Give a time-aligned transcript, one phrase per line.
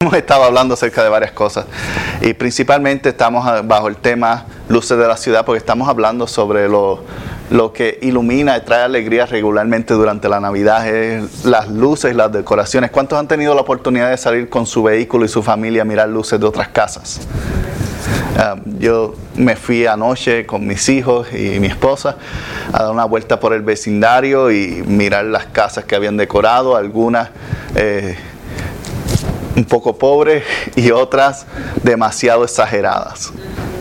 [0.00, 1.66] Hemos estado hablando acerca de varias cosas
[2.20, 7.02] y principalmente estamos bajo el tema luces de la ciudad porque estamos hablando sobre lo,
[7.50, 12.92] lo que ilumina y trae alegría regularmente durante la Navidad, es las luces, las decoraciones.
[12.92, 16.08] ¿Cuántos han tenido la oportunidad de salir con su vehículo y su familia a mirar
[16.08, 17.26] luces de otras casas?
[18.38, 22.14] Um, yo me fui anoche con mis hijos y mi esposa
[22.72, 27.30] a dar una vuelta por el vecindario y mirar las casas que habían decorado, algunas
[27.74, 28.16] eh,
[29.58, 30.44] un poco pobres
[30.76, 31.44] y otras
[31.82, 33.32] demasiado exageradas.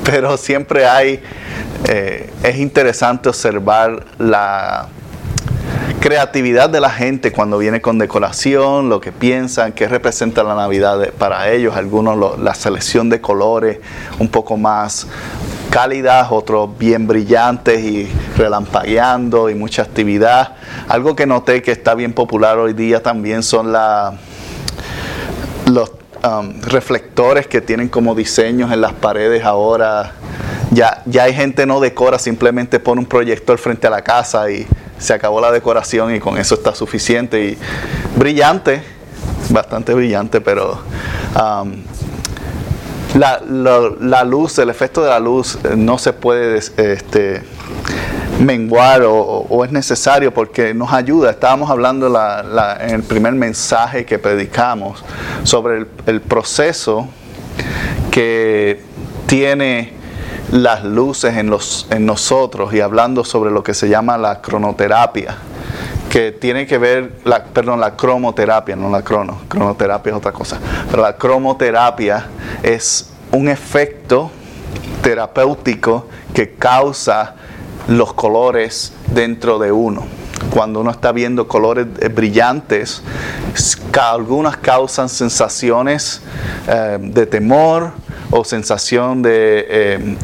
[0.03, 1.21] Pero siempre hay,
[1.87, 4.87] eh, es interesante observar la
[5.99, 11.11] creatividad de la gente cuando viene con decoración, lo que piensan, qué representa la Navidad
[11.17, 13.79] para ellos, algunos la selección de colores
[14.17, 15.07] un poco más
[15.69, 20.55] cálidas, otros bien brillantes y relampagueando y mucha actividad.
[20.87, 24.17] Algo que noté que está bien popular hoy día también son la,
[25.67, 25.91] los
[26.23, 30.13] um, reflectores que tienen como diseños en las paredes ahora.
[30.71, 34.67] Ya, ya hay gente no decora, simplemente pone un proyector frente a la casa y
[34.97, 37.45] se acabó la decoración y con eso está suficiente.
[37.45, 37.57] Y
[38.17, 38.81] brillante,
[39.49, 40.81] bastante brillante, pero
[41.35, 41.83] um,
[43.17, 43.41] la,
[43.99, 47.41] la, luz, el efecto de la luz eh, no se puede este,
[48.39, 51.31] menguar o, es necesario porque nos ayuda.
[51.31, 52.07] Estábamos hablando
[52.79, 55.03] en el primer mensaje que predicamos
[55.43, 57.07] sobre el, proceso
[58.11, 58.81] que
[59.25, 59.93] tiene
[60.51, 65.35] las luces en, los, en nosotros y hablando sobre lo que se llama la cronoterapia,
[66.09, 70.59] que tiene que ver, la, perdón, la cromoterapia, no la crono, cronoterapia es otra cosa,
[70.89, 72.27] pero la cromoterapia
[72.63, 74.31] es un efecto
[75.01, 77.35] terapéutico que causa
[77.87, 80.05] los colores dentro de uno.
[80.51, 83.01] Cuando uno está viendo colores eh, brillantes,
[83.99, 86.21] algunas causan sensaciones
[86.67, 87.91] eh, de temor
[88.29, 90.17] o sensación de eh,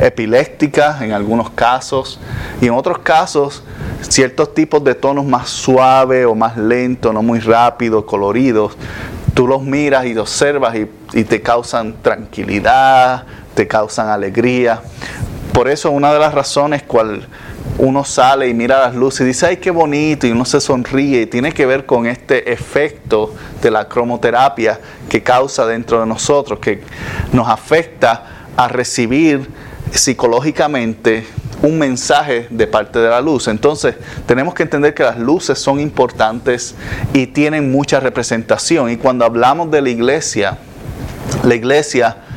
[0.00, 2.18] epiléptica en algunos casos
[2.60, 3.62] y en otros casos
[4.00, 8.76] ciertos tipos de tonos más suaves o más lentos, no muy rápidos, coloridos,
[9.34, 14.80] tú los miras y observas y, y te causan tranquilidad, te causan alegría
[15.58, 17.26] por eso una de las razones cual
[17.78, 21.22] uno sale y mira las luces y dice, ay, qué bonito, y uno se sonríe,
[21.22, 26.60] y tiene que ver con este efecto de la cromoterapia que causa dentro de nosotros,
[26.60, 26.80] que
[27.32, 29.50] nos afecta a recibir
[29.90, 31.26] psicológicamente
[31.62, 33.48] un mensaje de parte de la luz.
[33.48, 33.96] Entonces,
[34.26, 36.76] tenemos que entender que las luces son importantes
[37.12, 38.90] y tienen mucha representación.
[38.90, 40.56] Y cuando hablamos de la iglesia,
[41.42, 42.27] la iglesia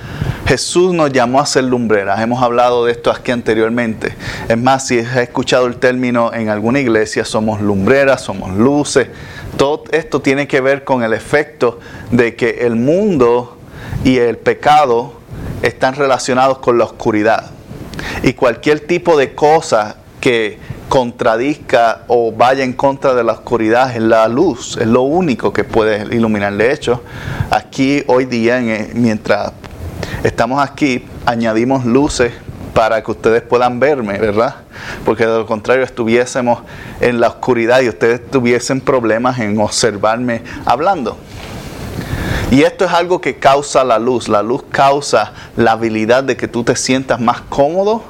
[0.46, 2.20] Jesús nos llamó a ser lumbreras.
[2.20, 4.16] Hemos hablado de esto aquí anteriormente.
[4.50, 9.08] Es más, si has escuchado el término en alguna iglesia, somos lumbreras, somos luces.
[9.58, 11.80] Todo esto tiene que ver con el efecto
[12.12, 13.58] de que el mundo
[14.04, 15.14] y el pecado
[15.62, 17.52] están relacionados con la oscuridad.
[18.24, 20.58] Y cualquier tipo de cosa que
[20.90, 25.64] contradizca o vaya en contra de la oscuridad es la luz, es lo único que
[25.64, 26.54] puede iluminar.
[26.54, 27.02] De hecho,
[27.50, 28.62] aquí hoy día,
[28.94, 29.54] mientras
[30.24, 32.34] estamos aquí, añadimos luces
[32.74, 34.56] para que ustedes puedan verme, ¿verdad?
[35.06, 36.60] Porque de lo contrario estuviésemos
[37.00, 41.18] en la oscuridad y ustedes tuviesen problemas en observarme hablando.
[42.52, 44.28] Y esto es algo que causa la luz.
[44.28, 48.04] La luz causa la habilidad de que tú te sientas más cómodo,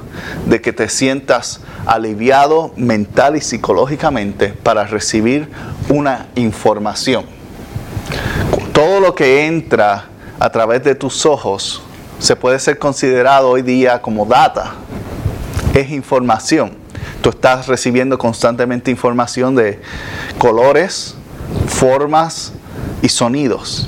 [0.47, 5.47] de que te sientas aliviado mental y psicológicamente para recibir
[5.89, 7.25] una información.
[8.73, 10.05] Todo lo que entra
[10.41, 11.83] a través de tus ojos
[12.17, 14.73] se puede ser considerado hoy día como data,
[15.75, 16.71] es información.
[17.21, 19.79] Tú estás recibiendo constantemente información de
[20.39, 21.13] colores,
[21.67, 22.53] formas
[23.03, 23.87] y sonidos.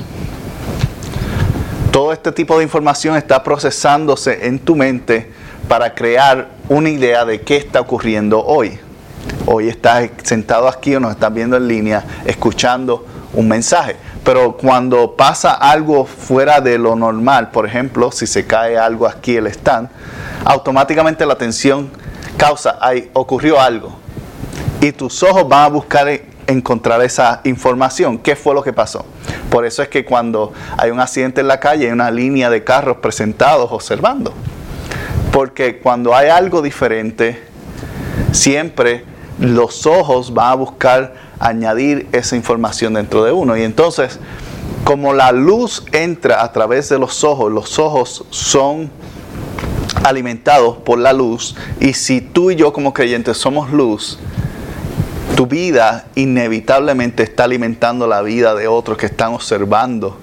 [1.92, 5.32] Todo este tipo de información está procesándose en tu mente
[5.68, 8.78] para crear una idea de qué está ocurriendo hoy.
[9.48, 13.96] Hoy estás sentado aquí o nos estás viendo en línea escuchando un mensaje.
[14.24, 19.36] Pero cuando pasa algo fuera de lo normal, por ejemplo, si se cae algo aquí
[19.36, 19.90] el stand,
[20.46, 21.92] automáticamente la atención
[22.38, 23.96] causa, ahí ocurrió algo.
[24.82, 26.08] Y tus ojos van a buscar
[26.48, 28.18] encontrar esa información.
[28.18, 29.06] ¿Qué fue lo que pasó?
[29.50, 32.64] Por eso es que cuando hay un accidente en la calle hay una línea de
[32.64, 34.34] carros presentados observando.
[35.32, 37.42] Porque cuando hay algo diferente,
[38.32, 39.06] siempre
[39.40, 41.14] los ojos van a buscar
[41.44, 43.58] añadir esa información dentro de uno.
[43.58, 44.20] Y entonces,
[44.84, 48.90] como la luz entra a través de los ojos, los ojos son
[50.04, 51.56] alimentados por la luz.
[51.80, 54.20] Y si tú y yo como creyentes somos luz,
[55.36, 60.18] tu vida inevitablemente está alimentando la vida de otros que están observando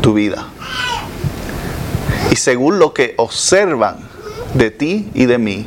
[0.00, 0.46] tu vida.
[2.30, 3.96] Y según lo que observan
[4.54, 5.66] de ti y de mí,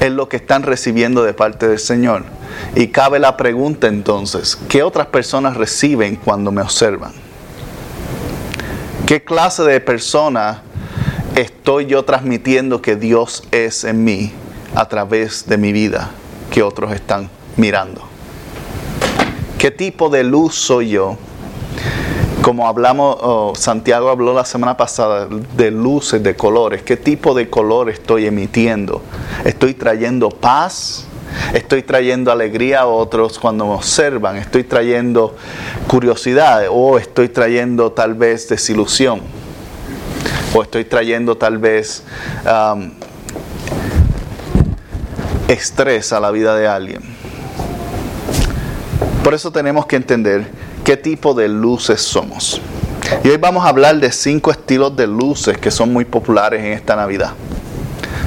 [0.00, 2.24] es lo que están recibiendo de parte del Señor.
[2.74, 7.12] Y cabe la pregunta entonces, ¿qué otras personas reciben cuando me observan?
[9.06, 10.62] ¿Qué clase de persona
[11.34, 14.32] estoy yo transmitiendo que Dios es en mí
[14.74, 16.10] a través de mi vida
[16.50, 18.02] que otros están mirando?
[19.58, 21.16] ¿Qué tipo de luz soy yo?
[22.42, 26.82] Como hablamos, Santiago habló la semana pasada de luces, de colores.
[26.82, 29.00] ¿Qué tipo de color estoy emitiendo?
[29.44, 31.06] ¿Estoy trayendo paz?
[31.52, 34.36] Estoy trayendo alegría a otros cuando me observan.
[34.36, 35.36] Estoy trayendo
[35.86, 39.20] curiosidad o estoy trayendo tal vez desilusión.
[40.54, 42.02] O estoy trayendo tal vez
[45.48, 47.02] estrés a la vida de alguien.
[49.22, 50.46] Por eso tenemos que entender
[50.84, 52.60] qué tipo de luces somos.
[53.22, 56.72] Y hoy vamos a hablar de cinco estilos de luces que son muy populares en
[56.72, 57.32] esta Navidad.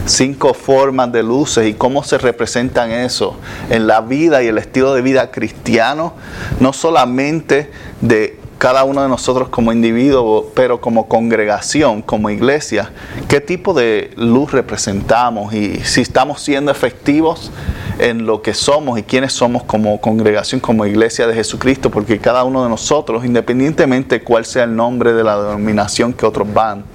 [0.08, 3.36] Cinco formas de luces y cómo se representan eso
[3.70, 6.14] en la vida y el estilo de vida cristiano,
[6.62, 7.70] no solamente
[8.00, 12.92] de cada uno de nosotros como individuo, pero como congregación, como iglesia,
[13.28, 17.52] qué tipo de luz representamos y si estamos siendo efectivos
[18.00, 22.46] en lo que somos y quiénes somos como congregación, como iglesia de Jesucristo, porque cada
[22.46, 26.86] uno de nosotros, independientemente de cuál sea el nombre de la denominación que otros van,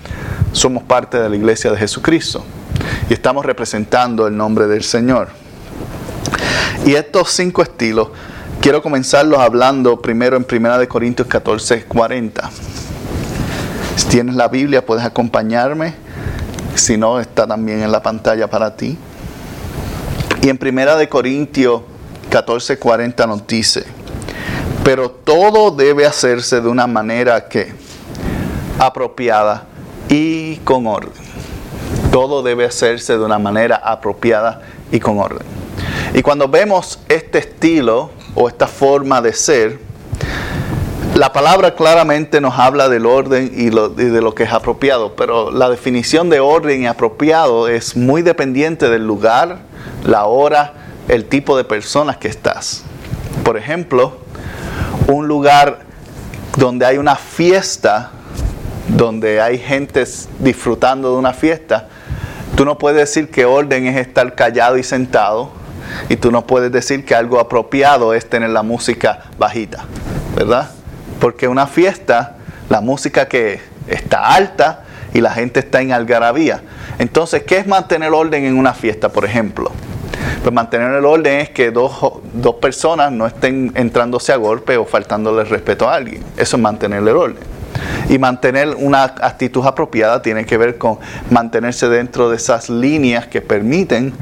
[0.52, 2.42] somos parte de la iglesia de Jesucristo
[3.08, 5.28] y estamos representando el nombre del Señor.
[6.84, 8.08] Y estos cinco estilos,
[8.60, 12.50] quiero comenzarlos hablando primero en 1 Corintios 14, 40.
[13.96, 15.94] Si tienes la Biblia, puedes acompañarme.
[16.74, 18.98] Si no, está también en la pantalla para ti.
[20.42, 21.82] Y en Primera de Corintios
[22.30, 23.84] 14:40 nos dice,
[24.82, 27.72] pero todo debe hacerse de una manera que
[28.78, 29.66] apropiada
[30.08, 31.31] y con orden.
[32.12, 34.60] Todo debe hacerse de una manera apropiada
[34.92, 35.46] y con orden.
[36.14, 39.80] Y cuando vemos este estilo o esta forma de ser,
[41.14, 45.68] la palabra claramente nos habla del orden y, de lo que es apropiado, pero la
[45.68, 49.60] definición de orden y apropiado es muy dependiente del lugar,
[50.04, 50.74] la hora,
[51.08, 52.84] el tipo de personas que estás.
[53.44, 54.18] Por ejemplo,
[55.06, 55.80] un lugar
[56.56, 58.10] donde hay una fiesta,
[58.88, 60.04] donde hay gente
[60.38, 61.88] disfrutando de una fiesta,
[62.56, 65.50] tú no puedes decir que orden es estar callado y sentado,
[66.08, 69.84] y tú no puedes decir que algo apropiado es tener la música bajita,
[70.36, 70.70] ¿verdad?
[71.20, 72.36] Porque una fiesta,
[72.68, 76.62] la música que está alta y la gente está en algarabía.
[76.98, 79.70] Entonces, ¿qué es mantener orden en una fiesta, por ejemplo?
[80.42, 81.92] Pues mantener el orden es que dos,
[82.32, 86.22] dos personas no estén entrándose a golpe o faltándole respeto a alguien.
[86.36, 87.51] Eso es mantener el orden.
[88.08, 90.98] Y mantener una actitud apropiada tiene que ver con
[91.30, 94.12] mantenerse dentro de esas líneas que permiten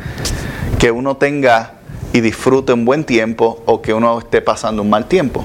[0.79, 1.75] que uno tenga
[2.13, 5.45] y disfrute un buen tiempo o que uno esté pasando un mal tiempo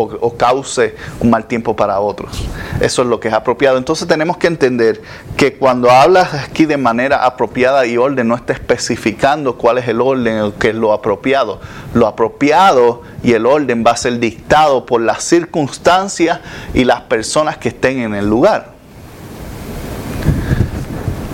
[0.00, 2.44] o, cause un mal tiempo para otros.
[2.80, 3.78] Eso es lo que es apropiado.
[3.78, 5.02] Entonces tenemos que entender
[5.36, 10.00] que cuando hablas aquí de manera apropiada y orden, no está especificando cuál es el
[10.00, 11.60] orden o qué es lo apropiado.
[11.94, 16.40] Lo apropiado y el orden va a ser dictado por las circunstancias
[16.74, 18.72] y las personas que estén en el lugar.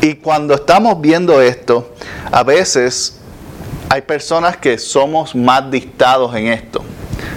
[0.01, 1.95] Y cuando estamos viendo esto,
[2.31, 3.21] a veces
[3.89, 6.85] hay personas que somos más dictados en esto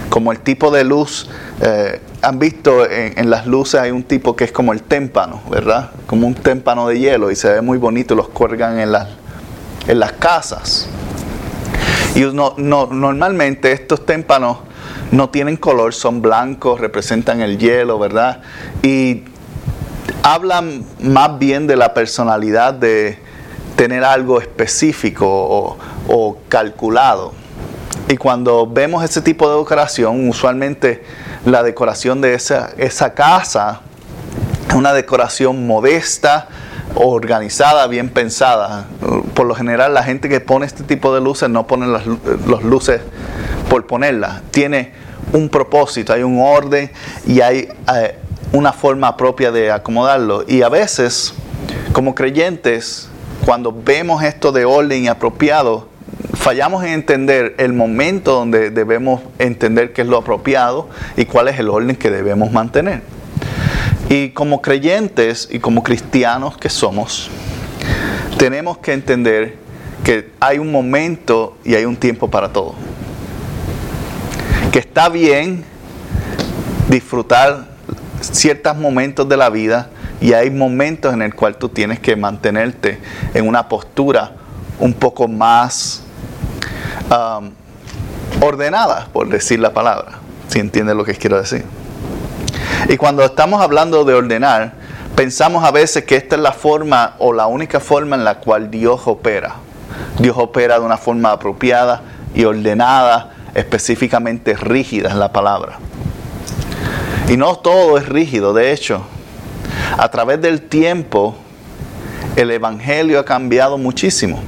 [0.09, 1.29] como el tipo de luz,
[1.61, 5.91] eh, han visto en, las luces hay un tipo que es como el témpano, ¿verdad?
[6.05, 9.07] Como un témpano de hielo y se ve muy bonito, los cuelgan en las,
[9.87, 10.87] en las casas.
[12.15, 14.57] Y no, normalmente estos témpanos
[15.11, 18.41] no tienen color, son blancos, representan el hielo, ¿verdad?
[18.81, 19.23] Y
[20.23, 23.19] hablan más bien de la personalidad de
[23.75, 27.33] tener algo específico o calculado.
[28.09, 31.03] Y cuando vemos ese tipo de decoración, usualmente
[31.45, 33.81] la decoración de esa, esa casa
[34.67, 36.47] es una decoración modesta,
[36.95, 38.85] organizada, bien pensada.
[39.33, 42.05] Por lo general la gente que pone este tipo de luces no pone las,
[42.63, 43.01] luces
[43.69, 44.93] por ponerla, tiene
[45.33, 46.89] un propósito, hay un orden
[47.25, 48.17] y hay eh,
[48.53, 50.43] una forma propia de acomodarlo.
[50.47, 51.33] Y a veces,
[51.91, 53.09] como creyentes,
[53.45, 55.89] cuando vemos esto de orden y apropiado,
[56.33, 61.59] fallamos en entender el momento donde debemos entender qué es lo apropiado y cuál es
[61.59, 63.01] el orden que debemos mantener.
[64.09, 67.29] Y como creyentes y como cristianos que somos,
[68.37, 69.55] tenemos que entender
[70.03, 72.75] que hay un momento y hay un tiempo para todo.
[74.71, 75.65] Que está bien
[76.87, 77.67] disfrutar
[78.21, 79.89] ciertos momentos de la vida
[80.21, 82.99] y hay momentos en el cual tú tienes que mantenerte
[83.33, 84.31] en una postura
[84.79, 86.03] un poco más
[87.11, 87.51] um,
[88.41, 91.65] ordenada, por decir la palabra, si entiendes lo que quiero decir.
[92.89, 94.73] Y cuando estamos hablando de ordenar,
[95.15, 98.69] pensamos a veces que esta es la forma o la única forma en la cual
[98.69, 99.55] Dios opera.
[100.19, 102.01] Dios opera de una forma apropiada
[102.33, 105.79] y ordenada, específicamente rígida en la palabra.
[107.29, 109.01] Y no todo es rígido, de hecho,
[109.97, 111.35] a través del tiempo
[112.35, 114.39] el Evangelio ha cambiado muchísimo,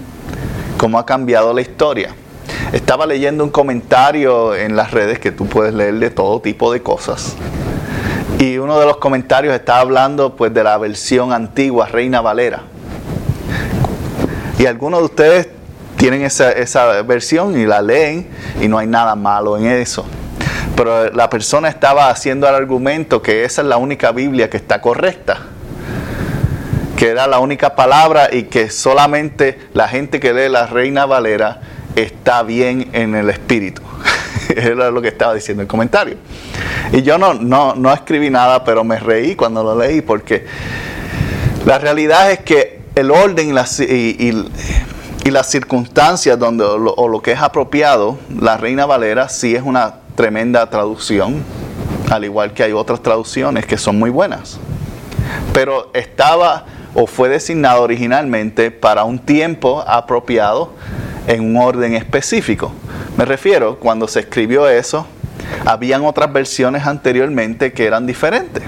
[0.77, 2.15] como ha cambiado la historia.
[2.71, 6.83] Estaba leyendo un comentario en las redes que tú puedes leer de todo tipo de
[6.83, 7.35] cosas.
[8.37, 12.61] Y uno de los comentarios está hablando pues de la versión antigua, Reina Valera.
[14.59, 15.49] Y algunos de ustedes
[15.97, 18.27] tienen esa, esa versión y la leen
[18.61, 20.05] y no hay nada malo en eso.
[20.75, 24.79] Pero la persona estaba haciendo el argumento que esa es la única Biblia que está
[24.79, 25.39] correcta.
[26.95, 31.61] Que era la única palabra y que solamente la gente que lee la Reina Valera
[32.01, 33.81] está bien en el espíritu.
[34.55, 36.17] Era lo que estaba diciendo el comentario.
[36.91, 40.45] Y yo no, no, no escribí nada, pero me reí cuando lo leí porque
[41.65, 44.33] la realidad es que el orden y las, y,
[45.25, 49.61] las circunstancias donde, o lo, o lo que es apropiado, la Reina Valera sí es
[49.61, 51.43] una tremenda traducción,
[52.09, 54.57] al igual que hay otras traducciones que son muy buenas.
[55.53, 56.65] Pero estaba
[56.95, 60.73] o fue designado originalmente para un tiempo apropiado
[61.29, 62.73] en un orden específico.
[63.15, 65.05] Me refiero, cuando se escribió eso,
[65.63, 68.63] habían otras versiones anteriormente que eran diferentes.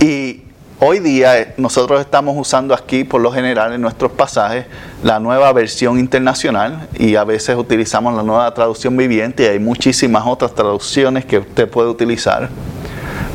[0.00, 0.42] Y
[0.78, 4.66] hoy día eh, nosotros estamos usando aquí, por lo general, en nuestros pasajes,
[5.02, 10.24] la nueva versión internacional y a veces utilizamos la nueva traducción viviente y hay muchísimas
[10.26, 12.50] otras traducciones que usted puede utilizar.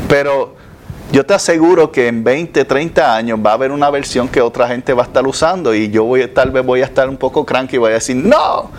[0.07, 0.60] Pero
[1.11, 4.67] yo te aseguro que en 20, 30 años va a haber una versión que otra
[4.69, 7.45] gente va a estar usando y yo voy, tal vez voy a estar un poco
[7.45, 8.71] cranky y voy a decir, no,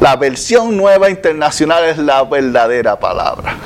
[0.00, 3.56] la versión nueva internacional es la verdadera palabra.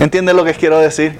[0.00, 1.18] ¿Entiendes lo que quiero decir?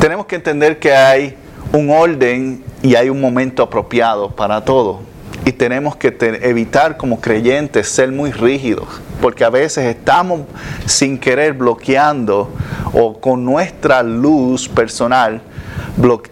[0.00, 1.36] Tenemos que entender que hay
[1.72, 5.00] un orden y hay un momento apropiado para todo.
[5.44, 8.88] Y tenemos que evitar como creyentes ser muy rígidos,
[9.20, 10.40] porque a veces estamos
[10.86, 12.50] sin querer bloqueando
[12.98, 15.42] o con nuestra luz personal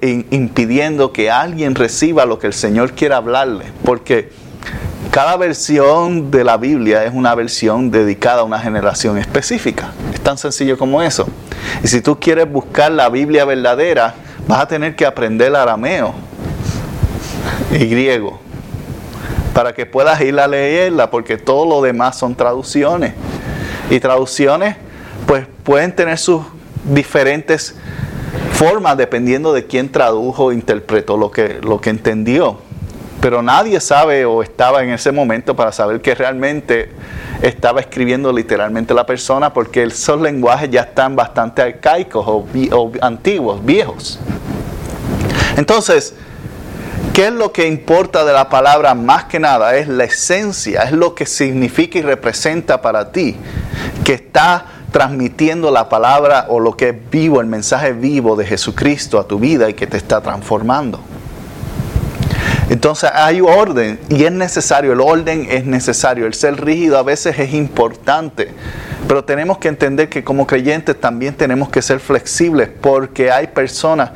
[0.00, 4.30] impidiendo que alguien reciba lo que el Señor quiere hablarle, porque
[5.10, 9.92] cada versión de la Biblia es una versión dedicada a una generación específica.
[10.12, 11.26] Es tan sencillo como eso.
[11.82, 14.14] Y si tú quieres buscar la Biblia verdadera,
[14.48, 16.14] vas a tener que aprender arameo
[17.72, 18.40] y griego
[19.52, 23.12] para que puedas ir a leerla, porque todo lo demás son traducciones.
[23.90, 24.76] Y traducciones,
[25.26, 26.42] pues pueden tener sus
[26.84, 27.74] diferentes
[28.52, 32.58] formas dependiendo de quién tradujo interpretó lo que, lo que entendió.
[33.20, 36.90] Pero nadie sabe o estaba en ese momento para saber que realmente
[37.42, 43.64] estaba escribiendo literalmente la persona, porque esos lenguajes ya están bastante arcaicos o, o antiguos,
[43.64, 44.18] viejos.
[45.56, 46.14] Entonces,
[47.14, 49.76] ¿Qué es lo que importa de la palabra más que nada?
[49.76, 53.36] Es la esencia, es lo que significa y representa para ti,
[54.04, 59.18] que está transmitiendo la palabra o lo que es vivo, el mensaje vivo de Jesucristo
[59.18, 61.00] a tu vida y que te está transformando.
[62.70, 67.36] Entonces hay orden y es necesario, el orden es necesario, el ser rígido a veces
[67.40, 68.52] es importante,
[69.08, 74.12] pero tenemos que entender que como creyentes también tenemos que ser flexibles porque hay personas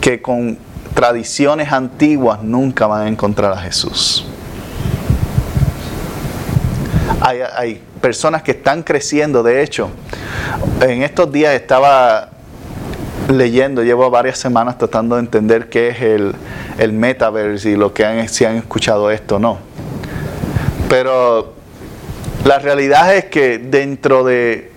[0.00, 0.56] que con
[0.94, 4.24] tradiciones antiguas nunca van a encontrar a Jesús.
[7.20, 9.90] Hay, personas que están creciendo, de hecho,
[10.80, 12.30] en estos días estaba
[13.28, 16.34] leyendo, llevo varias semanas tratando de entender qué es el,
[16.78, 19.58] el metaverse y lo que han, si han escuchado esto no.
[20.88, 21.52] Pero
[22.44, 24.72] la realidad es que dentro de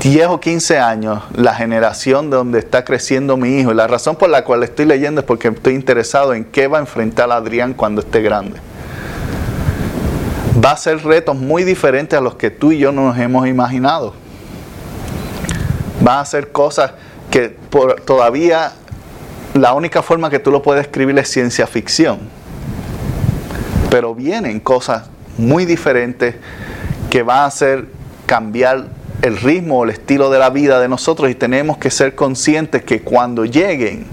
[0.00, 4.14] 10 o 15 años, la generación de donde está creciendo mi hijo, y la razón
[4.14, 7.74] por la cual estoy leyendo es porque estoy interesado en qué va a enfrentar Adrián
[7.74, 8.60] cuando esté grande.
[10.64, 14.14] Va a ser retos muy diferentes a los que tú y yo nos hemos imaginado.
[16.06, 16.92] Va a ser cosas
[17.30, 18.72] que por, todavía
[19.54, 22.18] la única forma que tú lo puedes escribir es ciencia ficción.
[23.90, 25.04] Pero vienen cosas
[25.36, 26.34] muy diferentes
[27.10, 27.86] que van a hacer
[28.26, 28.86] cambiar
[29.22, 32.84] el ritmo o el estilo de la vida de nosotros y tenemos que ser conscientes
[32.84, 34.06] que cuando lleguen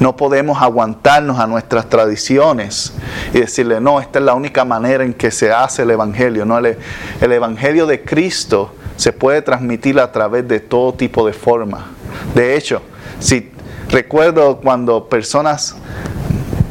[0.00, 2.92] no podemos aguantarnos a nuestras tradiciones
[3.32, 6.44] y decirle, no, esta es la única manera en que se hace el Evangelio.
[6.44, 6.78] No, el,
[7.20, 11.82] el Evangelio de Cristo se puede transmitir a través de todo tipo de formas.
[12.34, 12.82] De hecho,
[13.20, 13.50] si
[13.90, 15.76] recuerdo cuando personas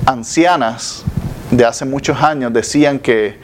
[0.06, 1.04] ancianas
[1.52, 3.38] de hace muchos años decían que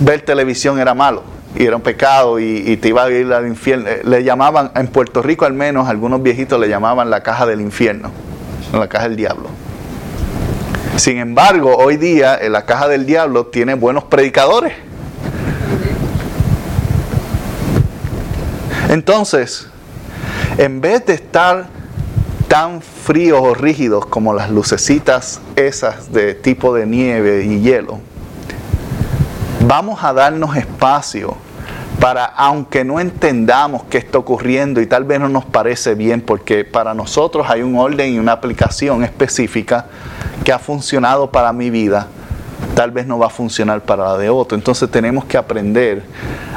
[0.00, 1.22] ver televisión era malo
[1.54, 3.88] y era un pecado y, te iba a ir al infierno.
[3.88, 7.60] Eh, le llamaban, en Puerto Rico al menos, algunos viejitos le llamaban la caja del
[7.60, 8.10] infierno,
[8.80, 9.48] la caja del diablo.
[10.96, 14.72] Sin embargo, hoy día en la caja del diablo tiene buenos predicadores.
[18.88, 19.66] Entonces,
[20.56, 21.66] en vez de estar
[22.46, 27.98] tan fríos o rígidos como las lucecitas esas de tipo de nieve y hielo,
[29.66, 31.36] vamos a darnos espacio
[32.04, 36.62] para, aunque no entendamos qué está ocurriendo y tal vez no nos parece bien, porque
[36.62, 39.86] para nosotros hay un orden y una aplicación específica
[40.44, 42.08] que ha funcionado para mi vida,
[42.74, 44.54] tal vez no va a funcionar para la de otro.
[44.54, 46.02] Entonces tenemos que aprender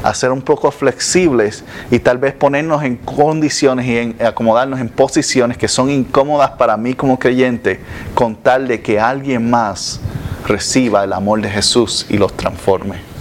[0.04, 5.58] a ser un poco flexibles y tal vez ponernos en condiciones y acomodarnos en posiciones
[5.58, 7.80] que son incómodas para mí como creyente,
[8.13, 10.01] con tal de que alguien más
[10.46, 13.17] reciba el amor de Jesús y los transforme.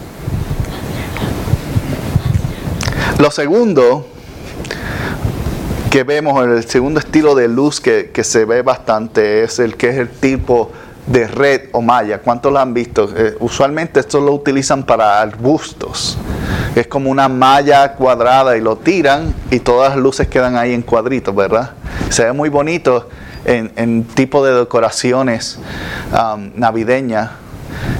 [3.19, 4.07] Lo segundo
[5.91, 9.89] que vemos, el segundo estilo de luz que, que se ve bastante es el que
[9.89, 10.71] es el tipo
[11.07, 12.19] de red o malla.
[12.19, 13.09] ¿Cuántos lo han visto?
[13.17, 16.19] Eh, usualmente esto lo utilizan para arbustos.
[16.75, 20.83] Es como una malla cuadrada y lo tiran y todas las luces quedan ahí en
[20.83, 21.71] cuadritos, ¿verdad?
[22.11, 23.09] Se ve muy bonito
[23.47, 25.59] en, tipo de decoraciones
[26.13, 27.31] um, navideñas.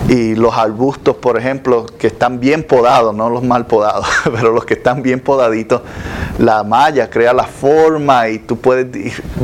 [0.09, 4.65] Y los arbustos, por ejemplo, que están bien podados, no los mal podados, pero los
[4.65, 5.83] que están bien podaditos,
[6.39, 8.87] la malla crea la forma y tú puedes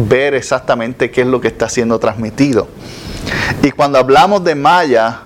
[0.09, 2.68] ver exactamente qué es lo que está siendo transmitido.
[3.62, 5.22] Y cuando hablamos de malla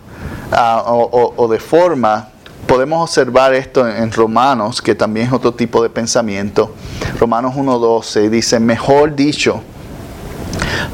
[0.52, 2.28] ah, o, de forma,
[2.66, 6.74] podemos observar esto en, Romanos, que también es otro tipo de pensamiento.
[7.20, 9.60] Romanos 1.12 dice, mejor dicho,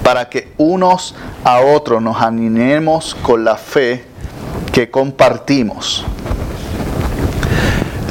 [0.03, 4.12] para que unos a otros nos animemos con la fe
[4.73, 6.05] que compartimos.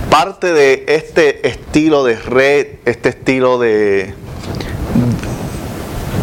[0.09, 4.13] Parte de este estilo de red, este estilo de,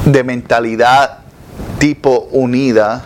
[0.05, 1.18] de mentalidad
[1.79, 3.05] tipo unida,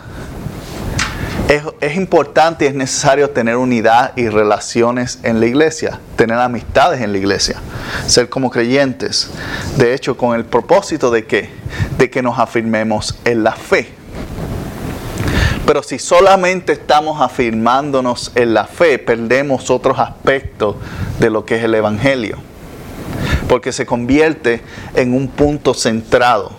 [1.80, 7.12] es, importante y es necesario tener unidad y relaciones en la iglesia, tener amistades en
[7.12, 7.56] la iglesia,
[8.06, 9.30] ser como creyentes.
[9.76, 11.50] De hecho, con el propósito de que,
[11.98, 14.01] de que nos afirmemos en la fe.
[15.72, 20.76] Pero si solamente estamos afirmándonos en la fe, perdemos otros aspectos
[21.18, 22.37] de lo que es el Evangelio.
[23.48, 24.61] Porque se convierte
[24.94, 26.52] en un punto centrado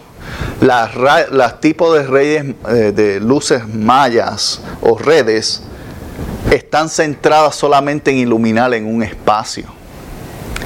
[0.61, 5.61] las, tipos de redes eh, de luces mayas o redes
[6.49, 9.65] están centradas solamente en iluminar en un espacio.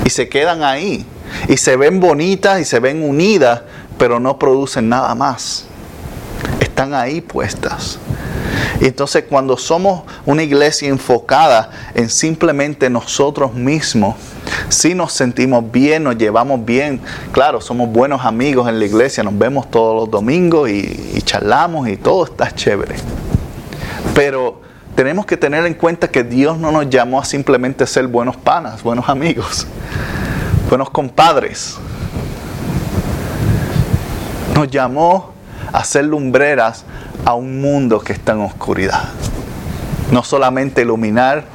[0.05, 1.05] Y se quedan ahí.
[1.49, 3.63] Y se ven bonitas y se ven unidas,
[3.97, 5.65] pero no producen nada más.
[6.61, 7.99] Están ahí puestas.
[8.81, 14.15] Entonces cuando somos una iglesia enfocada en simplemente nosotros mismos,
[14.69, 17.01] si nos sentimos bien, nos llevamos bien.
[17.31, 21.97] Claro, somos buenos amigos en la iglesia, nos vemos todos los domingos y, charlamos y
[21.97, 22.95] todo está chévere.
[24.13, 24.61] Pero
[24.95, 28.81] tenemos que tener en cuenta que Dios no nos llamó a simplemente ser buenos panas,
[28.83, 29.67] buenos amigos,
[30.69, 31.77] buenos compadres.
[34.55, 35.36] Nos llamó
[35.71, 36.85] a ser lumbreras
[37.25, 39.09] a un mundo que está en oscuridad.
[40.11, 41.45] No solamente iluminar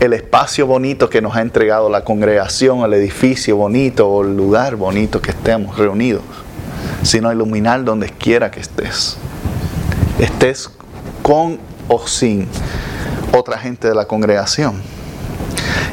[0.00, 4.76] el espacio bonito que nos ha entregado la congregación, el edificio bonito o el lugar
[4.76, 6.22] bonito que estemos reunidos,
[7.02, 9.16] sino iluminar donde quiera que estés.
[10.18, 10.70] Estés
[11.22, 12.46] con o sin
[13.32, 14.74] otra gente de la congregación.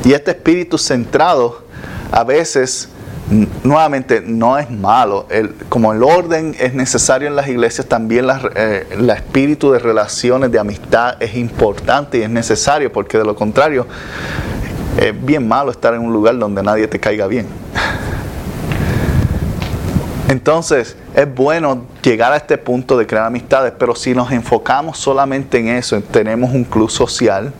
[0.04, 1.64] Y este espíritu centrado
[2.12, 2.90] a veces
[3.64, 5.28] nuevamente no es malo.
[5.70, 10.60] como el orden es necesario en las iglesias, también la, eh, espíritu de relaciones, de
[10.60, 13.88] amistad es importante y es necesario, porque de lo contrario
[14.98, 17.48] es bien malo estar en un lugar donde nadie te caiga bien.
[20.28, 25.58] Entonces es bueno llegar a este punto de crear amistades, pero si nos enfocamos solamente
[25.58, 27.54] en eso, tenemos un club social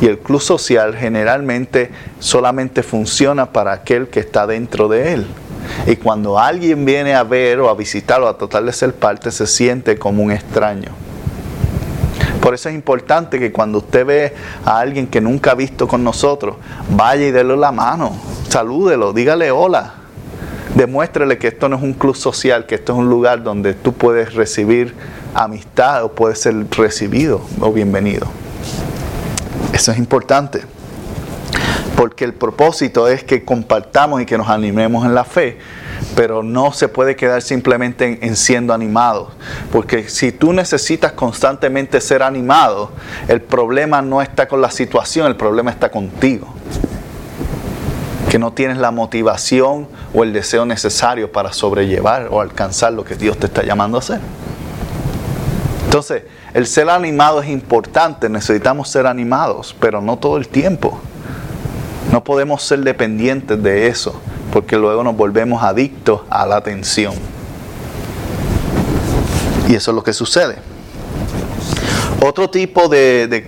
[0.00, 5.26] Y el club social generalmente solamente funciona para aquel que está dentro de él.
[5.86, 9.30] Y cuando alguien viene a ver o a visitar o a tratar de ser parte,
[9.30, 10.90] se siente como un extraño.
[12.40, 16.04] Por eso es importante que cuando usted ve a alguien que nunca ha visto con
[16.04, 16.56] nosotros,
[16.90, 18.12] vaya y déle la mano,
[18.48, 19.94] salúdelo, dígale hola.
[20.76, 23.94] Demuéstrele que esto no es un club social, que esto es un lugar donde tú
[23.94, 24.94] puedes recibir
[25.34, 28.28] amistad o puedes ser recibido o bienvenido.
[29.76, 30.62] Eso es importante.
[31.96, 35.58] Porque el propósito es que compartamos y que nos animemos en la fe
[36.14, 39.28] pero no se puede quedar simplemente en, siendo animados.
[39.70, 42.90] Porque si tú necesitas constantemente ser animado,
[43.28, 46.48] el problema no está con la situación, el problema está contigo.
[48.30, 53.14] Que no tienes la motivación o el deseo necesario para sobrellevar o alcanzar lo que
[53.14, 54.20] Dios te está llamando a hacer.
[55.84, 56.22] Entonces,
[56.56, 60.98] el ser animado es importante, necesitamos ser animados, pero no todo el tiempo.
[62.10, 64.18] No podemos ser dependientes de eso
[64.54, 67.12] porque luego nos volvemos adictos a la atención.
[69.68, 70.56] Y eso es lo que sucede.
[72.24, 73.44] Otro tipo de,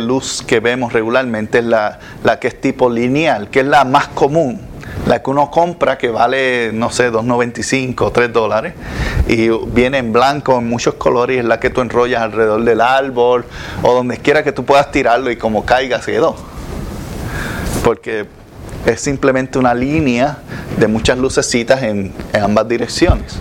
[0.00, 4.08] luz que vemos regularmente es la, la, que es tipo lineal, que es la más
[4.08, 4.60] común.
[5.06, 8.74] La que uno compra que vale, no sé, 2.95, 3 dólares.
[9.26, 13.44] Y viene en blanco, en muchos colores, es la que tú enrollas alrededor del árbol
[13.82, 16.36] o donde quiera que tú puedas tirarlo y como caiga se quedó.
[17.82, 18.26] Porque
[18.86, 20.38] es simplemente una línea
[20.78, 23.34] de muchas lucecitas en, ambas direcciones.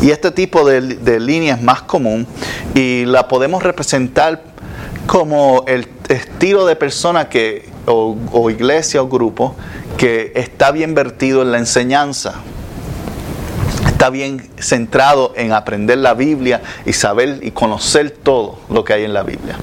[0.00, 2.26] Y este tipo de, línea es más común
[2.74, 4.42] y la podemos representar
[5.06, 9.56] como el estilo de persona que, o, o iglesia o grupo
[9.96, 12.34] que está bien vertido en la enseñanza
[14.02, 19.04] está bien centrado en aprender la Biblia y saber y conocer todo lo que hay
[19.04, 19.54] en la Biblia.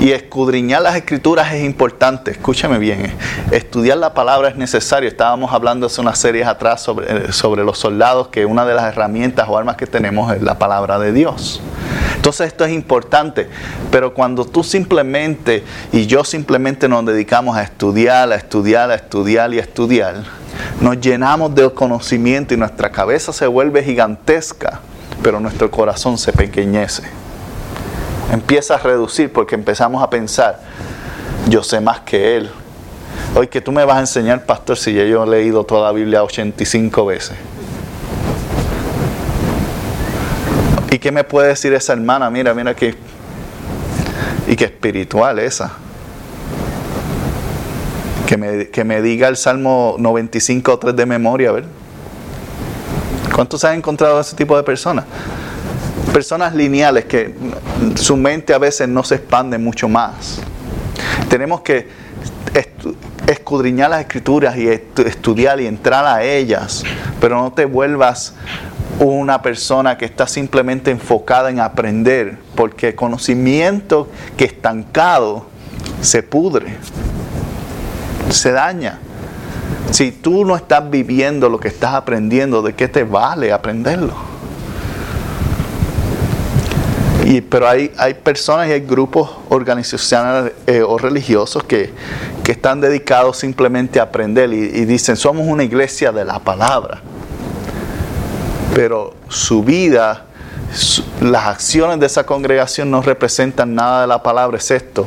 [0.00, 3.14] Y escudriñar las escrituras es importante, escúchame bien, eh.
[3.52, 5.08] estudiar la palabra es necesario.
[5.08, 8.86] Estábamos hablando hace unas series atrás sobre, eh, sobre los soldados, que una de las
[8.86, 11.60] herramientas o armas que tenemos es la palabra de Dios.
[12.16, 13.48] Entonces esto es importante,
[13.92, 19.54] pero cuando tú simplemente y yo simplemente nos dedicamos a estudiar, a estudiar, a estudiar
[19.54, 20.39] y a estudiar,
[20.80, 24.80] nos llenamos de conocimiento y nuestra cabeza se vuelve gigantesca,
[25.22, 27.20] pero nuestro corazón se pequeñece
[28.32, 30.60] empieza a reducir porque empezamos a pensar,
[31.48, 32.50] yo sé más que él.
[33.34, 35.92] Hoy que tú me vas a enseñar, pastor, si ya yo he leído toda la
[35.92, 37.36] Biblia 85 veces.
[40.90, 42.30] ¿Y qué me puede decir esa hermana?
[42.30, 42.96] Mira, mira que...
[44.48, 45.72] Y qué espiritual esa.
[48.30, 51.64] Que me, que me diga el Salmo 95 o 3 de memoria, a ver.
[53.34, 55.04] ¿Cuántos han encontrado ese tipo de personas?
[56.10, 57.34] personas lineales que
[57.94, 60.40] su mente a veces no se expande mucho más.
[61.28, 61.88] Tenemos que
[63.26, 66.82] escudriñar las escrituras y estudiar y entrar a ellas,
[67.20, 68.34] pero no te vuelvas
[68.98, 75.46] una persona que está simplemente enfocada en aprender, porque conocimiento que estancado
[76.02, 76.76] se pudre,
[78.30, 78.98] se daña.
[79.90, 84.30] Si tú no estás viviendo lo que estás aprendiendo, ¿de qué te vale aprenderlo?
[87.38, 91.92] pero hay, hay personas y hay grupos organizacionales eh, o religiosos que,
[92.50, 97.00] están dedicados simplemente a aprender y, y dicen, somos una iglesia de la palabra.
[98.74, 100.24] Pero su vida,
[101.20, 105.06] las acciones de esa congregación no representan nada de la palabra, es esto,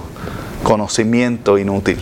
[0.64, 2.00] conocimiento inútil.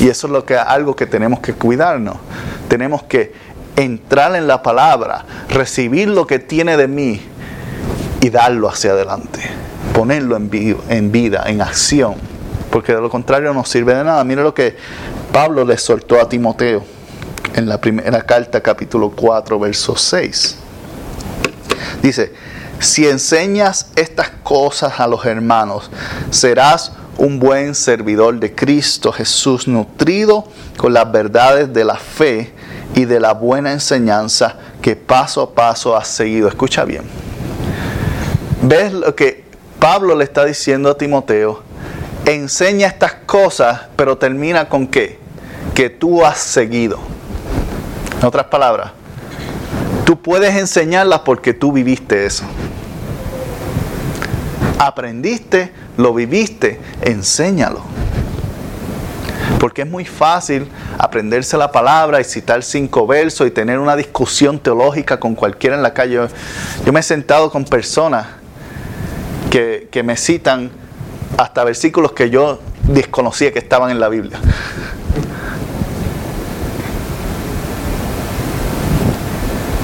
[0.00, 2.16] Y eso es lo que, algo que tenemos que cuidarnos.
[2.68, 3.32] Tenemos que
[3.76, 7.20] entrar en la palabra, recibir lo que tiene de mí
[8.22, 9.40] y darlo hacia adelante,
[9.94, 10.48] ponerlo en,
[11.12, 12.14] vida, en acción,
[12.70, 14.24] porque de lo contrario no sirve de nada.
[14.24, 14.74] Mire lo que
[15.32, 16.82] Pablo le soltó a Timoteo
[17.54, 20.56] en la primera carta, capítulo 4, verso 6.
[22.02, 22.32] Dice,
[22.78, 25.90] si enseñas estas cosas a los hermanos,
[26.30, 30.44] serás un buen servidor de Cristo Jesús, nutrido
[30.76, 32.52] con las verdades de la fe
[32.94, 36.48] y de la buena enseñanza que paso a paso has seguido.
[36.48, 37.04] Escucha bien
[38.62, 39.42] ¿Ves lo que
[39.78, 41.62] Pablo le está diciendo a Timoteo?
[42.26, 45.18] Enseña estas cosas, pero termina con qué?
[45.74, 46.98] Que tú has seguido.
[48.20, 48.92] En otras palabras,
[50.04, 52.44] tú puedes enseñarlas porque tú viviste eso.
[54.80, 57.82] Aprendiste, lo viviste, enséñalo.
[59.58, 60.66] Porque es muy fácil
[60.96, 65.82] aprenderse la palabra y citar cinco versos y tener una discusión teológica con cualquiera en
[65.82, 66.26] la calle.
[66.86, 68.26] Yo me he sentado con personas
[69.50, 70.70] que, me citan
[71.36, 74.40] hasta versículos que yo desconocía que estaban en la Biblia.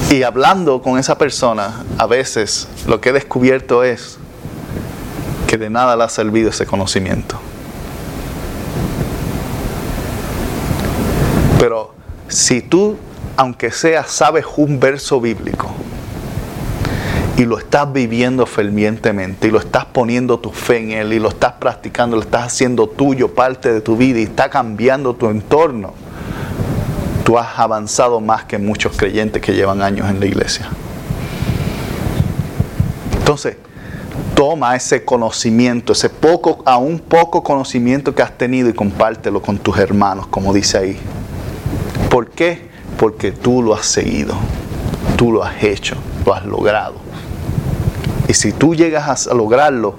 [0.09, 4.17] Y hablando con esa persona, a veces lo que he descubierto es
[5.47, 7.39] que de nada le ha servido ese conocimiento.
[11.59, 11.95] Pero
[12.27, 12.97] si tú,
[13.35, 15.71] aunque sea, sabes un verso bíblico
[17.37, 21.29] y lo estás viviendo fervientemente y lo estás poniendo tu fe en él y lo
[21.29, 25.93] estás practicando, lo estás haciendo tuyo, parte de tu vida y está cambiando tu entorno,
[27.23, 30.69] tú has avanzado más que muchos creyentes que llevan años en la iglesia.
[33.19, 33.57] Entonces,
[34.37, 39.79] toma ese conocimiento, ese poco, aún poco conocimiento que has tenido y compártelo con tus
[39.79, 40.99] hermanos, como dice ahí.
[42.11, 42.69] ¿Por qué?
[42.99, 44.35] Porque tú lo has seguido,
[45.15, 46.93] tú lo has hecho, lo has logrado.
[48.27, 49.95] Y si tú llegas a lograrlo,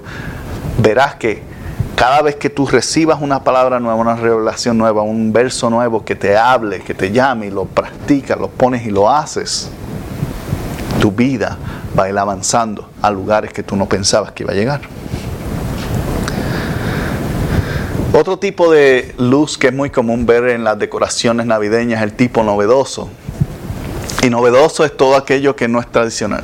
[0.81, 1.43] verás que
[1.95, 6.15] cada vez que tú recibas una palabra nueva, una revelación nueva, un verso nuevo que
[6.15, 9.69] te hable, que te llame y lo practicas, lo pones y lo haces,
[10.99, 11.57] tu vida
[11.97, 14.81] va a ir avanzando a lugares que tú no pensabas que iba a llegar.
[18.11, 22.13] Otro tipo de luz que es muy común ver en las decoraciones navideñas es el
[22.13, 23.09] tipo novedoso.
[24.23, 26.43] Y novedoso es todo aquello que no es tradicional.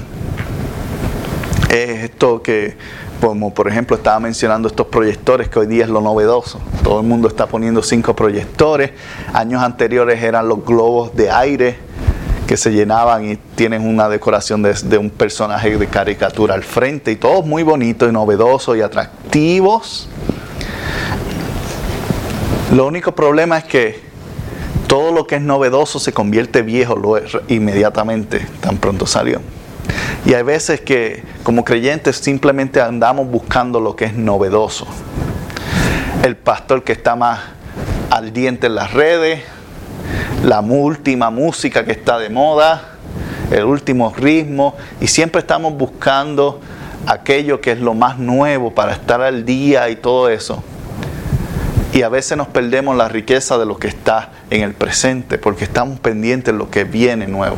[1.69, 2.77] Es esto que,
[3.19, 6.61] como por ejemplo estaba mencionando estos proyectores, que hoy día es lo novedoso.
[6.83, 8.91] Todo el mundo está poniendo cinco proyectores.
[9.33, 11.84] Años anteriores eran los globos de aire
[12.47, 17.11] que se llenaban y tienen una decoración de, de un personaje de caricatura al frente
[17.11, 20.07] y todos muy bonitos y novedosos y atractivos.
[22.73, 24.05] Lo único problema es que
[24.87, 26.99] todo lo que es novedoso se convierte viejo
[27.47, 29.41] inmediatamente, tan pronto salió.
[30.25, 34.87] Y hay veces que como creyentes simplemente andamos buscando lo que es novedoso.
[36.23, 37.39] El pastor que está más
[38.09, 39.43] al diente en las redes,
[40.43, 42.95] la última música que está de moda,
[43.51, 46.59] el último ritmo, y siempre estamos buscando
[47.07, 50.63] aquello que es lo más nuevo para estar al día y todo eso.
[51.93, 55.63] Y a veces nos perdemos la riqueza de lo que está en el presente porque
[55.63, 57.57] estamos pendientes de lo que viene nuevo,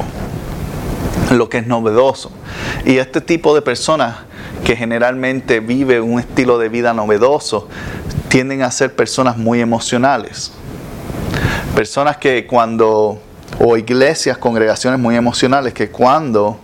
[1.32, 2.32] lo que es novedoso.
[2.86, 4.18] Y este tipo de personas
[4.64, 7.68] que generalmente vive un estilo de vida novedoso
[8.28, 10.52] tienden a ser personas muy emocionales.
[11.76, 13.20] Personas que cuando,
[13.60, 16.58] o iglesias, congregaciones muy emocionales, que cuando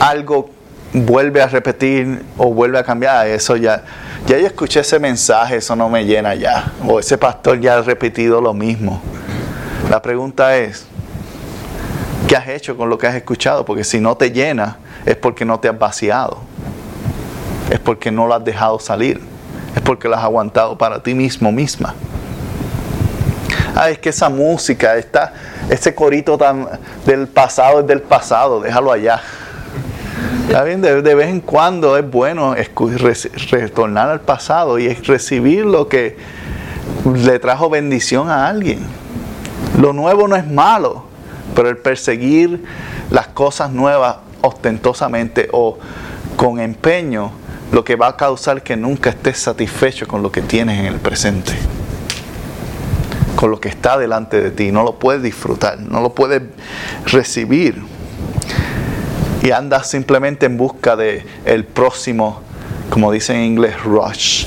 [0.00, 0.50] algo
[0.92, 3.82] vuelve a repetir o vuelve a cambiar, eso ya
[4.26, 6.72] ya yo escuché ese mensaje, eso no me llena ya.
[6.84, 9.00] O ese pastor ya ha repetido lo mismo.
[9.88, 10.84] La pregunta es,
[12.26, 13.64] ¿qué has hecho con lo que has escuchado?
[13.64, 16.38] Porque si no te llena, es porque no te has vaciado.
[17.70, 19.20] Es porque no lo has dejado salir.
[19.76, 21.94] Es porque lo has aguantado para ti mismo, misma.
[23.78, 25.34] Ah, es que esa música, está,
[25.68, 26.66] ese corito tan
[27.04, 29.20] del pasado es del pasado, déjalo allá.
[30.46, 32.54] Está bien, de, vez en cuando es bueno
[33.50, 36.16] retornar al pasado y recibir lo que
[37.04, 38.78] le trajo bendición a alguien.
[39.78, 41.04] Lo nuevo no es malo,
[41.54, 42.64] pero el perseguir
[43.10, 45.78] las cosas nuevas ostentosamente o
[46.36, 47.30] con empeño,
[47.72, 50.98] lo que va a causar que nunca estés satisfecho con lo que tienes en el
[50.98, 51.52] presente,
[53.36, 54.72] con lo que está delante de ti.
[54.72, 56.42] No lo puedes disfrutar, no lo puedes
[57.04, 57.82] recibir
[59.46, 62.40] y andas simplemente en busca de el próximo,
[62.90, 64.46] como dicen en inglés, rush.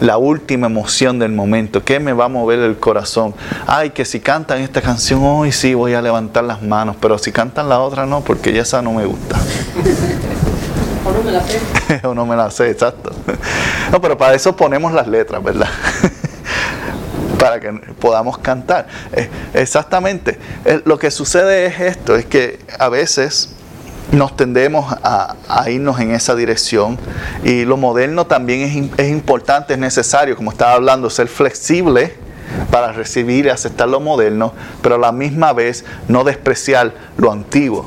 [0.00, 3.32] la última emoción del momento, ¿qué me va a mover el corazón?
[3.68, 7.30] Ay, que si cantan esta canción, hoy sí voy a levantar las manos, pero si
[7.30, 9.36] cantan la otra no, porque ya esa no me gusta.
[11.06, 11.60] o no me la sé.
[12.02, 13.12] o no me la sé, exacto.
[13.92, 15.68] No, pero para eso ponemos las letras, ¿verdad?
[17.40, 18.86] para que podamos cantar.
[19.12, 20.38] Eh, exactamente.
[20.66, 23.54] Eh, lo que sucede es esto, es que a veces
[24.12, 25.36] nos tendemos a,
[25.68, 26.98] irnos en esa dirección
[27.42, 32.12] y lo moderno también es, es importante, es necesario, como estaba hablando, ser flexible
[32.70, 37.86] para recibir y aceptar lo moderno, pero a la misma vez no despreciar lo antiguo.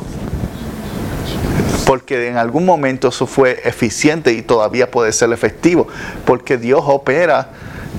[1.85, 5.87] Porque en algún momento eso fue eficiente y todavía puede ser efectivo,
[6.25, 7.49] porque Dios opera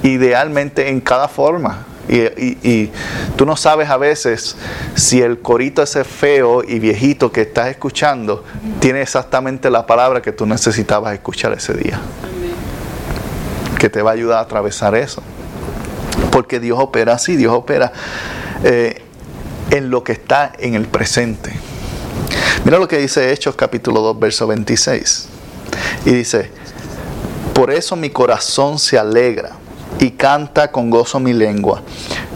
[0.05, 1.87] idealmente en cada forma.
[2.07, 2.91] Y,
[3.37, 4.57] tú no sabes a veces
[4.95, 8.45] si el corito ese feo y viejito que estás escuchando
[8.79, 11.99] tiene exactamente la palabra que tú necesitabas escuchar ese día.
[13.79, 15.23] Que te va a ayudar a atravesar eso.
[16.31, 17.91] Porque Dios opera así, Dios opera
[18.63, 19.03] eh,
[19.71, 21.53] en lo que está en el presente.
[22.65, 25.29] Mira lo que dice Hechos capítulo 2, verso 26.
[26.05, 26.51] Y dice,
[27.55, 29.64] Por eso mi corazón se alegra
[29.99, 31.83] y canta con gozo mi lengua.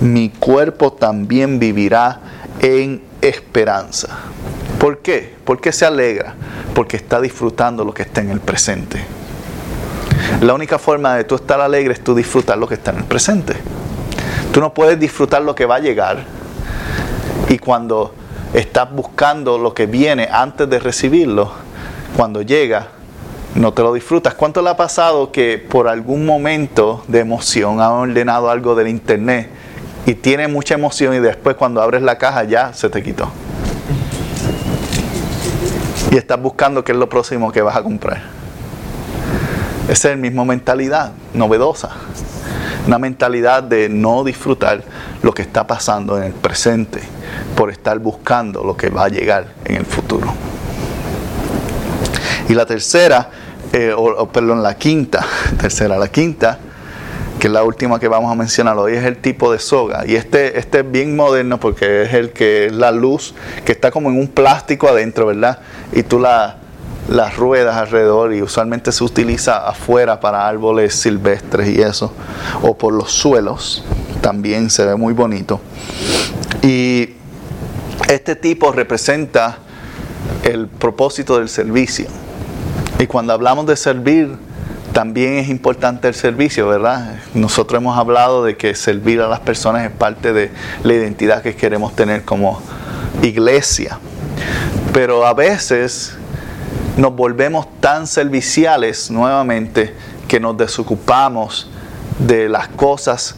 [0.01, 2.21] Mi cuerpo también vivirá
[2.61, 4.09] en esperanza.
[4.79, 5.35] ¿Por qué?
[5.45, 6.35] ¿Por qué se alegra?
[6.75, 9.05] Porque está disfrutando lo que está en el presente.
[10.41, 13.05] La única forma de tú estar alegre es tú disfrutar lo que está en el
[13.05, 13.57] presente.
[14.53, 16.25] Tú no puedes disfrutar lo que va a llegar
[17.49, 18.15] y cuando
[18.55, 21.53] estás buscando lo que viene antes de recibirlo,
[22.17, 22.89] cuando llega,
[23.59, 24.35] no te lo disfrutas.
[24.35, 29.51] ¿Cuánto le ha pasado que por algún momento de emoción ha ordenado algo del internet
[30.07, 33.31] y tiene mucha emoción y después cuando abres la caja ya se te quitó?
[36.13, 38.23] Y estás buscando qué es lo próximo que vas a comprar.
[39.89, 41.91] Esa es la misma mentalidad, novedosa.
[42.87, 44.83] Una mentalidad de no disfrutar
[45.23, 47.01] lo que está pasando en el presente
[47.57, 50.33] por estar buscando lo que va a llegar en el futuro.
[52.49, 53.29] Y la tercera,
[53.73, 55.25] eh, o, perdón, la quinta,
[55.61, 56.59] tercera, la quinta,
[57.39, 60.05] que es la última que vamos a mencionar hoy, es el tipo de soga.
[60.07, 63.91] Y este, este es bien moderno porque es el que es la luz que está
[63.91, 65.61] como en un plástico adentro, ¿verdad?
[65.93, 66.57] Y tú la,
[67.09, 72.13] las ruedas alrededor y usualmente se utiliza afuera para árboles silvestres y eso,
[72.63, 73.85] o por los suelos,
[74.21, 75.61] también se ve muy bonito.
[76.63, 77.11] Y
[78.09, 79.59] este tipo representa
[80.43, 82.07] el propósito del servicio.
[82.99, 84.37] Y cuando hablamos de servir,
[84.93, 87.21] también es importante el servicio, ¿verdad?
[87.35, 90.51] Nosotros hemos hablado de que servir a las personas es parte de
[90.83, 92.61] la identidad que queremos tener como
[93.23, 93.99] iglesia.
[94.93, 96.17] Pero a veces
[96.97, 99.95] nos volvemos tan serviciales nuevamente
[100.27, 101.71] que nos desocupamos
[102.19, 103.37] de las cosas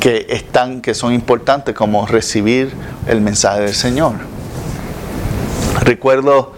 [0.00, 2.74] que están que son importantes como recibir
[3.06, 4.12] el mensaje del Señor.
[5.80, 6.52] Recuerdo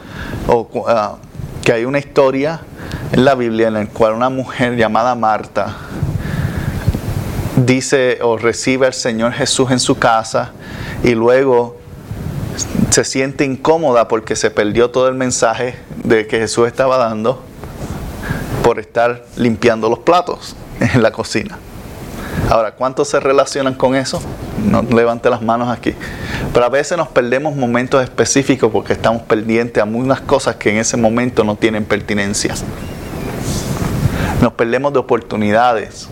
[0.89, 1.17] ah,
[1.65, 2.61] que hay una historia
[3.13, 5.75] en la Biblia en la cual una mujer llamada Marta
[7.57, 10.53] dice o recibe al Señor Jesús en su casa
[11.03, 11.79] y luego
[12.91, 17.43] se siente incómoda porque se perdió todo el mensaje de que Jesús estaba dando
[18.63, 21.59] por estar limpiando los platos en la cocina.
[22.51, 24.21] Ahora, ¿cuántos se relacionan con eso?
[24.65, 25.95] No levante las manos aquí.
[26.53, 30.79] Pero a veces nos perdemos momentos específicos porque estamos pendientes a muchas cosas que en
[30.79, 32.55] ese momento no tienen pertinencia.
[34.41, 36.09] Nos perdemos de oportunidades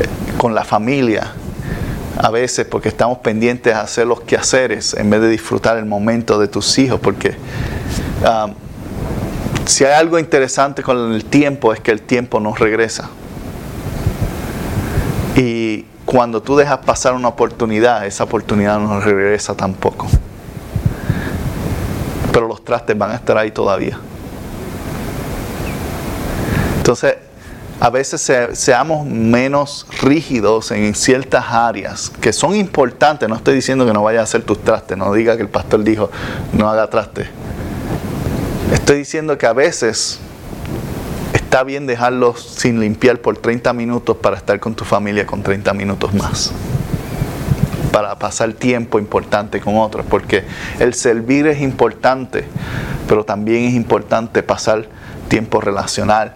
[0.00, 0.06] eh,
[0.36, 1.32] con la familia,
[2.16, 6.38] a veces porque estamos pendientes a hacer los quehaceres en vez de disfrutar el momento
[6.38, 7.36] de tus hijos, porque
[8.24, 8.52] um,
[9.66, 13.10] si hay algo interesante con el tiempo es que el tiempo no regresa.
[15.36, 20.06] Y cuando tú dejas pasar una oportunidad, esa oportunidad no regresa tampoco.
[22.32, 23.98] Pero los trastes van a estar ahí todavía.
[26.78, 27.16] Entonces,
[27.78, 33.28] a veces seamos menos rígidos en ciertas áreas que son importantes.
[33.28, 35.84] No estoy diciendo que no vayas a hacer tus trastes, no diga que el pastor
[35.84, 36.10] dijo
[36.54, 37.28] no haga trastes.
[38.72, 40.20] Estoy diciendo que a veces
[41.48, 45.72] está bien dejarlos sin limpiar por 30 minutos para estar con tu familia con 30
[45.72, 46.52] minutos más.
[47.90, 50.44] Para pasar tiempo importante con otros, porque
[50.78, 52.44] el servir es importante,
[53.08, 54.88] pero también es importante pasar
[55.28, 56.34] tiempo relacional,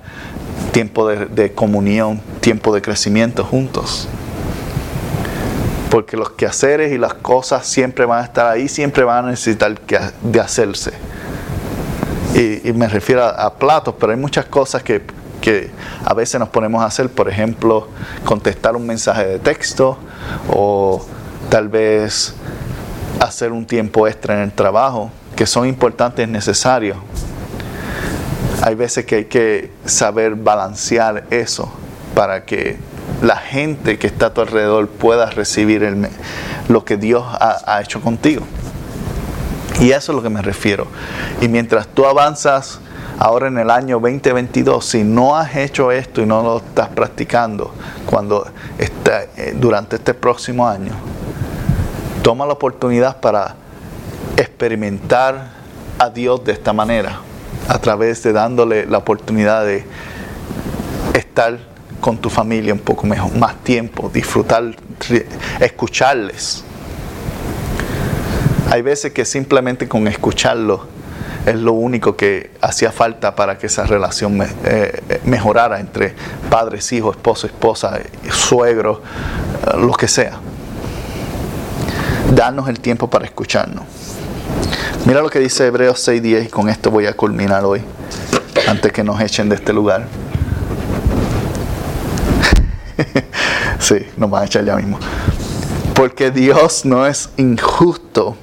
[0.72, 4.08] tiempo de, comunión, tiempo de crecimiento juntos.
[5.90, 9.78] Porque los quehaceres y las cosas siempre van a estar ahí, siempre van a necesitar
[10.22, 11.11] de hacerse.
[12.34, 15.02] Y, me refiero a, platos, pero hay muchas cosas que,
[15.40, 15.70] que
[16.04, 17.88] a veces nos ponemos a hacer, por ejemplo,
[18.24, 19.98] contestar un mensaje de texto
[20.48, 21.04] o
[21.50, 22.34] tal vez
[23.20, 26.96] hacer un tiempo extra en el trabajo, que son importantes necesarios,
[28.62, 31.72] hay veces que hay que saber balancear eso
[32.14, 32.78] para que
[33.20, 36.08] la gente que está a tu alrededor pueda recibir
[36.68, 38.44] lo que Dios ha, hecho contigo.
[39.82, 40.86] Y eso es lo que me refiero.
[41.40, 42.78] Y mientras tú avanzas
[43.18, 47.74] ahora en el año 2022, si no has hecho esto y no lo estás practicando
[48.06, 50.92] cuando está, eh, durante este próximo año,
[52.22, 53.56] toma la oportunidad para
[54.36, 55.48] experimentar
[55.98, 57.18] a Dios de esta manera
[57.66, 59.84] a través de dándole la oportunidad de
[61.14, 61.58] estar
[62.00, 64.76] con tu familia un poco mejor, más tiempo, disfrutar,
[65.58, 66.64] escucharles.
[68.72, 70.86] Hay veces que simplemente con escucharlo
[71.44, 76.14] es lo único que hacía falta para que esa relación eh, mejorara entre
[76.48, 78.00] padres, hijos, esposo, esposa,
[78.30, 79.02] suegro,
[79.66, 80.40] eh, lo que sea.
[82.34, 83.84] Danos el tiempo para escucharnos.
[85.04, 87.82] Mira lo que dice Hebreos 6.10 y con esto voy a culminar hoy,
[88.68, 90.06] antes que nos echen de este lugar.
[93.80, 94.98] Sí, nos van a echar ya mismo.
[95.94, 98.34] Porque Dios no es injusto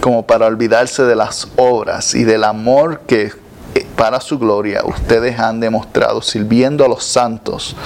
[0.00, 3.32] como para olvidarse de las obras y del amor que
[3.74, 7.76] eh, para su gloria ustedes han demostrado sirviendo a los santos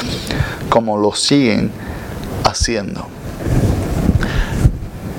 [0.68, 1.70] como lo siguen
[2.44, 3.06] haciendo.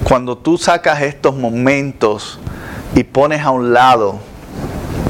[0.04, 2.40] Cuando tú sacas estos momentos
[2.96, 4.20] y pones a un lado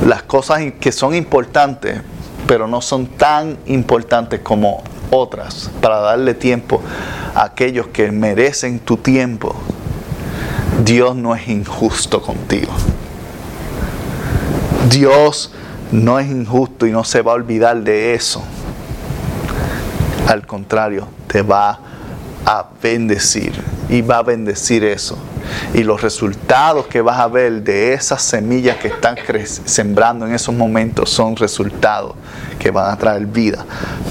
[0.06, 2.02] las cosas que son importantes,
[2.48, 6.82] pero no son tan importantes como otras, para darle tiempo
[7.34, 9.56] a aquellos que merecen tu tiempo,
[10.86, 12.72] Dios no es injusto contigo.
[14.88, 15.52] Dios
[15.92, 18.44] no es injusto y no se va a olvidar de eso.
[20.28, 21.80] Al contrario, te va
[22.46, 23.60] a bendecir
[23.90, 25.18] y va a bendecir eso.
[25.74, 29.16] Y los resultados que vas a ver de esas semillas que están
[29.66, 32.14] sembrando en esos momentos son resultados
[32.60, 33.66] que van a traer vida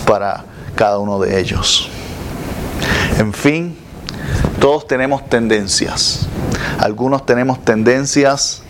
[0.05, 0.45] para
[0.75, 1.89] cada uno de ellos.
[3.19, 3.77] En fin,
[4.61, 6.27] todos tenemos tendencias.
[6.79, 8.63] Algunos tenemos tendencias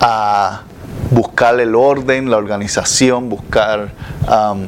[0.00, 0.62] a
[1.10, 3.92] buscar el orden, la organización, buscar
[4.28, 4.66] um,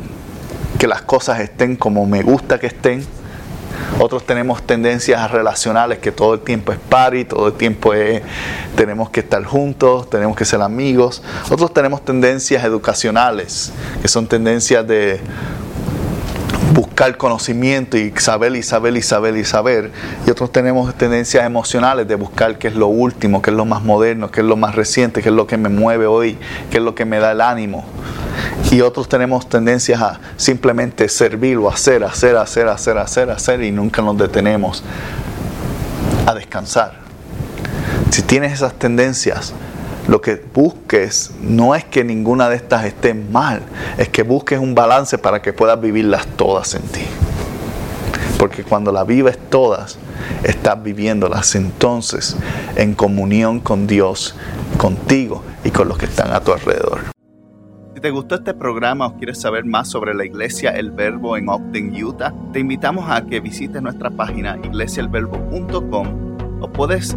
[0.79, 3.07] que las cosas estén como me gusta que estén.
[3.99, 8.23] Otros tenemos tendencias relacionales que todo el tiempo es party, todo el tiempo es,
[8.75, 11.23] tenemos que estar juntos, tenemos que ser amigos.
[11.51, 15.21] Otros tenemos tendencias educacionales, que son tendencias de
[16.97, 19.91] buscar conocimiento y saber y saber y saber y saber.
[20.27, 23.85] Y otros tenemos tendencias emocionales de buscar qué es lo último, qué es lo más
[23.85, 26.39] moderno, qué es lo más reciente, qué es lo que me mueve hoy,
[26.71, 27.85] qué es lo que me da el ánimo.
[28.71, 33.73] Y otros tenemos tendencias a simplemente servir o hacer, hacer, hacer, hacer, hacer, hacer y
[33.73, 34.83] nunca nos detenemos
[36.25, 36.95] a descansar.
[38.09, 39.53] Si tienes esas tendencias,
[40.09, 43.63] lo que busques no es que ninguna de estas esté mal,
[43.99, 47.03] es que busques un balance para que puedas vivirlas todas en ti.
[48.39, 49.99] Porque cuando las vives todas,
[50.45, 52.37] estás viviéndolas entonces
[52.77, 54.37] en comunión con Dios,
[54.79, 57.01] contigo y con los que están a tu alrededor.
[57.95, 61.49] Si te gustó este programa o quieres saber más sobre la iglesia El Verbo en
[61.49, 67.17] Ogden, Utah, te invitamos a que visites nuestra página iglesiaelverbo.com o puedes